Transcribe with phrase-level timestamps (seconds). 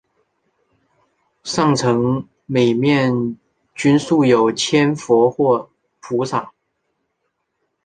[1.43, 3.37] 上层每面
[3.75, 6.51] 均塑有千佛或菩萨。